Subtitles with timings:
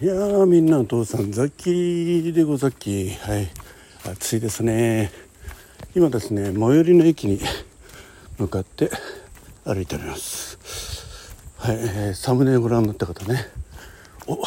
[0.00, 3.10] いやーみんなお父さんザッキーでござっき。
[3.10, 3.48] はい。
[4.08, 5.10] 暑いですね。
[5.92, 7.40] 今ですね最寄りの駅に
[8.38, 8.92] 向かって
[9.64, 10.56] 歩いております。
[11.56, 13.48] はい、えー、サムネをご覧になった方ね。
[14.28, 14.40] お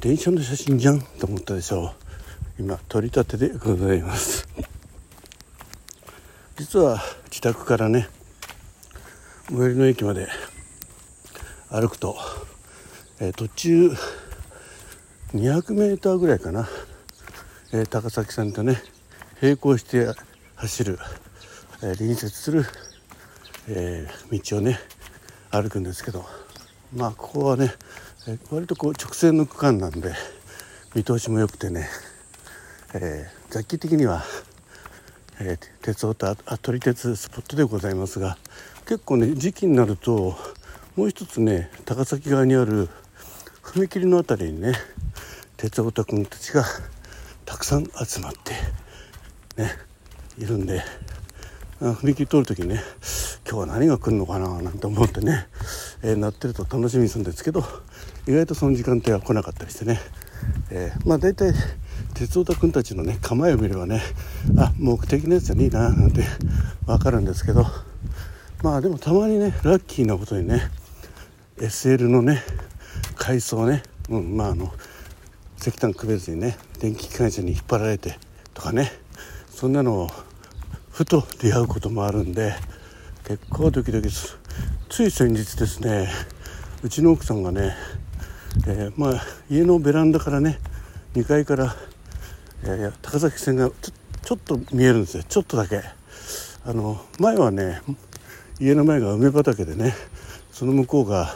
[0.00, 1.86] 電車の写真じゃんと思ったでしょ
[2.58, 2.62] う。
[2.62, 4.46] 今取り立てでございます。
[6.58, 8.06] 実は自宅からね
[9.48, 10.28] 最寄りの駅まで
[11.70, 12.16] 歩くと、
[13.18, 13.90] えー、途中
[15.34, 16.68] 200メーターぐらいかな、
[17.72, 18.80] えー、高崎さんとね
[19.42, 20.06] 並行して
[20.54, 20.98] 走る、
[21.82, 22.64] えー、隣接する、
[23.68, 24.78] えー、道をね
[25.50, 26.24] 歩くんですけど
[26.94, 27.72] まあここはね、
[28.28, 30.12] え割とこう直線の区間なんで
[30.94, 31.88] 見通しも良くてね、
[32.94, 34.22] え雑記的には、
[35.40, 38.38] え鉄オタ撮り鉄スポットでございますが
[38.86, 40.36] 結構ね時期になると
[40.94, 42.88] もう一つね高崎側にある
[43.64, 44.74] 踏切の辺りにね
[45.64, 46.62] 鉄オタ君たちが
[47.46, 48.52] たくさん集まって
[49.56, 49.70] ね
[50.36, 50.82] いるんで
[51.80, 52.82] 踏切通る時にね
[53.48, 55.46] 今日は何が来るのかななんて思ってね、
[56.02, 57.64] えー、なってると楽しみにするんですけど
[58.28, 60.00] 意外とその時間帯は来なかったりしてね、
[60.70, 61.54] えー、まあ大体
[62.12, 64.02] 鉄オタ君たちのね構えを見ればね
[64.58, 66.24] あ目的のやつはいいななんて
[66.84, 67.64] 分かるんですけど
[68.62, 70.60] まあでもたまにねラッキーなことにね
[71.56, 72.42] SL のね
[73.16, 74.70] 階層ね、うん、まああの
[75.66, 78.18] 石炭区別にね電気機関車に引っ張られて
[78.52, 78.92] とかね
[79.48, 80.08] そんなのを
[80.90, 82.54] ふと出会うこともあるんで
[83.26, 84.36] 結構ドキドキす
[84.90, 86.10] つい先日ですね
[86.82, 87.74] うちの奥さんがね、
[88.66, 90.58] えー、まあ家のベランダからね
[91.14, 91.74] 2階から、
[92.64, 95.22] えー、高崎線がちょっと見えるんですよ。
[95.22, 95.80] ちょっとだけ。
[96.66, 97.80] あの前はね
[98.60, 99.94] 家の前が梅畑でね
[100.50, 101.34] その向こうが、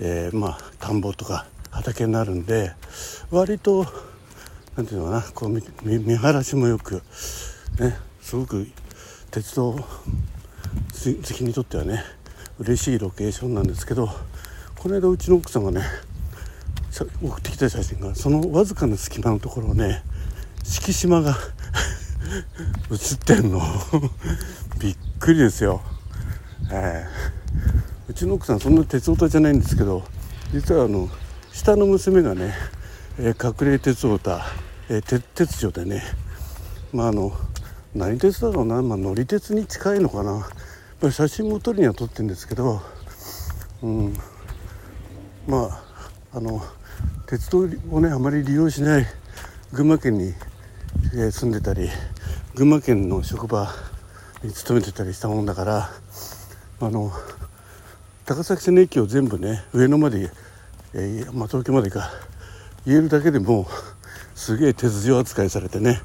[0.00, 2.72] えー、まあ田んぼとか畑になるんで
[3.30, 3.86] 割と
[4.76, 5.62] 何ていうのかなこう見
[5.98, 7.02] 見晴らしもよく
[7.78, 8.66] ねすごく
[9.30, 9.84] 鉄道好
[11.34, 12.02] きにとってはね
[12.58, 14.08] 嬉しいロケーションなんですけど
[14.78, 15.82] この間うちの奥さんがね
[17.22, 20.02] 送ってきた写真がそのわずかな隙間のところをね
[20.64, 21.36] 敷島が
[22.90, 23.60] 映ってんの。
[24.78, 25.82] びっくりですよ、
[26.70, 30.04] えー、うちの奥さんそんな鉄オタじゃないんですけど
[30.52, 31.08] 実はあの
[31.52, 32.54] 下の娘がね、
[33.18, 34.46] えー、隠れ鉄オタ、
[34.88, 36.02] えー、鉄女でね
[36.92, 37.32] まああの
[37.94, 40.48] 何鉄だろうな、まあ、乗り鉄に近いのかな。
[41.10, 42.82] 写真も撮るには撮ってるんですけど、
[43.82, 44.14] うん、
[45.48, 45.82] ま
[46.32, 46.60] ああの
[47.26, 47.60] 鉄道
[47.90, 49.06] をねあまり利用しない
[49.72, 50.34] 群馬県に、
[51.14, 51.88] えー、住んでたり
[52.54, 53.72] 群馬県の職場
[54.44, 55.90] に勤めてたりしたもんだから
[56.80, 57.10] あの
[58.26, 60.30] 高崎線の駅を全部ね上野まで
[60.94, 62.10] えー、まあ、東京までか。
[62.86, 63.66] 言えるだけでも
[64.34, 66.00] すげえ鉄条扱いされてね。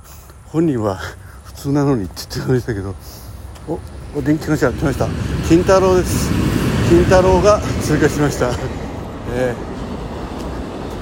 [0.47, 0.99] 本人は
[1.45, 2.93] 普通なのにって言ってましたけど。
[3.67, 3.79] お
[4.17, 5.07] お電気機関車来ました。
[5.47, 6.29] 金太郎です。
[6.89, 8.51] 金太郎が通過しました、
[9.33, 9.55] え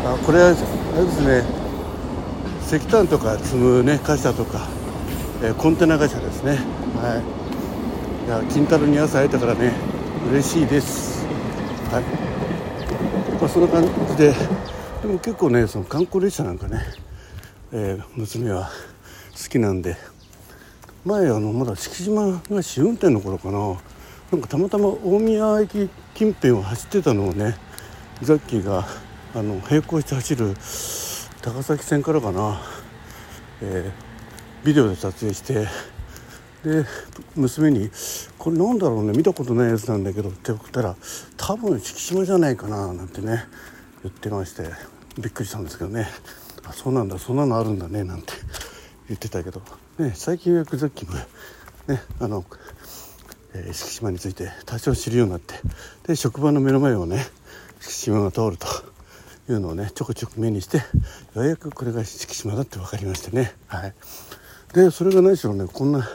[0.04, 0.50] ー、あこれはあ
[0.98, 1.44] れですね。
[2.66, 4.68] 石炭とか積むね貨車とか、
[5.44, 6.52] えー、コンテナ貨車ですね。
[7.02, 7.22] は
[8.26, 8.28] い。
[8.28, 9.74] いや金太郎に朝会えたからね
[10.32, 11.26] 嬉しいです。
[11.92, 12.04] はい、
[13.54, 14.34] そんな感じで。
[15.04, 16.82] でも結構ねその観光列車なんかね、
[17.72, 18.72] えー、娘は
[19.32, 19.96] 好きなんで。
[21.06, 23.60] 前あのまだ敷島が試運転の頃かな。
[24.32, 27.56] なんかたまたま大宮駅近辺を走ってたのをね
[28.24, 28.88] ザッキーが
[29.36, 30.56] あの並行して走る
[31.44, 32.60] 高崎線からかな、
[33.62, 35.68] えー、ビデオで撮影して
[36.64, 36.86] で
[37.36, 37.92] 娘に
[38.40, 40.96] 「これなんだろうね見たことないやつなんだけど」って送ったら
[41.36, 43.46] 「多分敷島じゃないかな」なんてね
[44.02, 44.70] 言ってまして
[45.18, 46.08] びっくりしたんですけどね
[46.64, 48.34] 「あそうなんだそんなのあるんだね」なんて
[49.10, 49.62] 言ってたけど、
[50.00, 51.14] ね、最近ようやくさっきも
[51.88, 52.46] ねあの、
[53.54, 55.56] えー、敷島について多少知るようになって
[56.08, 57.26] で職場の目の前をね
[57.82, 58.68] 敷島が通ると
[59.50, 60.84] いうのをねちょこちょこ目にしてよ
[61.42, 63.54] うやくこれが敷島だって分かりましてね。
[63.68, 63.94] はい。
[64.74, 66.08] でそれが何しろねこんな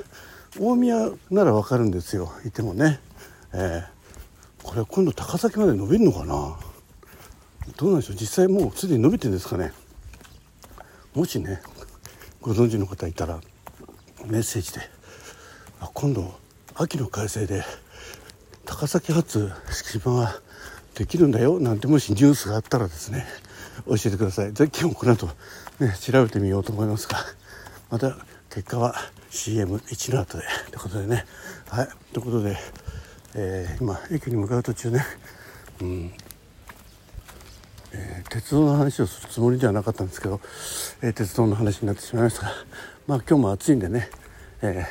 [0.60, 2.32] 大宮ならわかるんですよ。
[2.44, 3.00] いてもね、
[3.52, 6.58] えー、これ今度高崎まで伸びるのかな？
[7.76, 8.16] どうなんでしょう？
[8.16, 9.72] 実際もうすでに伸びてるんですかね？
[11.14, 11.60] もしね
[12.40, 13.40] ご存知の方いたら
[14.26, 14.80] メッセージで
[15.80, 16.32] あ今度
[16.74, 17.64] 秋の改正で
[18.64, 20.40] 高崎発敷島が
[20.94, 23.26] できるんだよなんてもしニュースがあったらですね
[23.86, 24.52] 教えてください。
[24.52, 25.28] ぜひこの後
[25.78, 27.18] ね調べてみようと思いますが
[27.90, 28.16] また
[28.50, 28.94] 結果は
[29.30, 30.44] CM1 の後で。
[30.70, 31.24] ということでね。
[31.68, 31.88] はい。
[32.12, 32.56] ということで、
[33.34, 35.04] えー、今駅に向かう途中ね、
[35.82, 36.12] うん、
[37.92, 40.40] えー、鉄道の話をするつもりではなかったんですけど、
[41.02, 42.52] えー、鉄道の話になってしまいましたが、
[43.06, 44.08] まあ、今日も暑いんでね、
[44.62, 44.86] え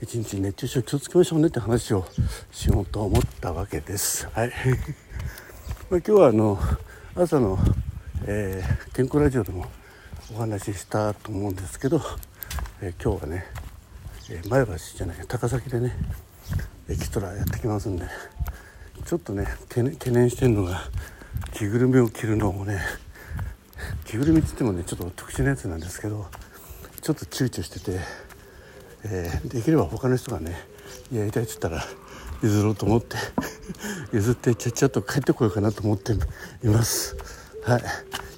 [0.00, 2.06] ー、一日熱中症気をつけましょうねって話を
[2.50, 4.26] しようと思ったわけです。
[4.32, 4.52] はい。
[5.90, 6.58] まあ、今日はあの
[7.14, 7.58] 朝の、
[8.24, 9.66] えー、健康ラジオでも
[10.34, 12.00] お話ししたと思うんですけど、
[12.80, 13.46] えー、今日はね、
[14.30, 15.96] え、前橋じゃない高崎でね
[16.88, 18.06] エキストラやってきますんで
[19.04, 20.82] ちょっとね懸念してるのが
[21.54, 22.80] 着ぐるみを着るのもね
[24.04, 26.26] 着ぐるみって言ってもねちょっと特殊なやつなんですけど
[27.00, 27.98] ちょっと躊躇してて、
[29.04, 30.56] えー、できれば他の人がね
[31.12, 31.82] やりたいっつったら
[32.42, 33.16] 譲ろうと思って
[34.12, 37.16] 譲ってちゃっちゃと帰ってこようかなと思っています。
[37.64, 37.82] はい。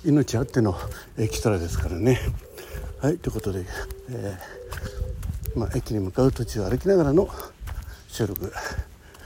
[0.04, 0.78] 命あっての
[1.16, 2.20] エキストラですからね。
[3.00, 3.19] はい。
[3.19, 3.64] ということで、
[4.10, 4.63] えー、
[5.56, 7.29] まあ、駅に向かう途中歩きながらの
[8.09, 8.53] 収録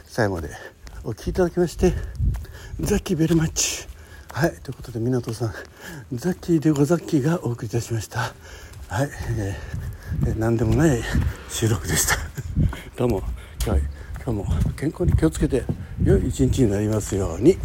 [0.04, 0.50] 最後まで
[1.02, 1.94] お聴きいただきまして
[2.80, 3.88] ザッキーベルマッチ。
[4.30, 5.52] はいということで湊さん
[6.12, 8.34] ザッキーでごザッキーがお送りいたしました。
[8.88, 11.02] はい、えー、何でもない
[11.48, 12.16] 収録でした。
[12.96, 13.22] どうも
[13.64, 13.82] 今日
[14.22, 14.46] 今日も
[14.76, 15.64] 健康に気をつけて
[16.04, 17.58] 良い一日になりますように。